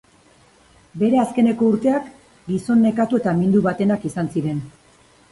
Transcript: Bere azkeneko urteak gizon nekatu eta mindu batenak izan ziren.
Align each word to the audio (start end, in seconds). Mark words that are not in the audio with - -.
Bere 1.01 1.17
azkeneko 1.23 1.67
urteak 1.73 2.07
gizon 2.47 2.81
nekatu 2.85 3.19
eta 3.19 3.33
mindu 3.41 3.61
batenak 3.67 4.07
izan 4.11 4.31
ziren. 4.37 4.65